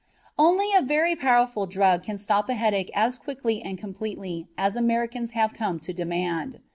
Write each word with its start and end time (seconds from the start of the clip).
Only 0.35 0.65
a 0.75 0.81
very 0.81 1.15
powerful 1.15 1.67
drug 1.67 2.01
can 2.01 2.17
stop 2.17 2.49
a 2.49 2.55
headache 2.55 2.89
as 2.95 3.19
quickly 3.19 3.61
and 3.61 3.77
completely 3.77 4.47
as 4.57 4.75
Americans 4.75 5.29
have 5.37 5.53
come 5.53 5.79
to 5.79 5.93
demand. 5.93 6.59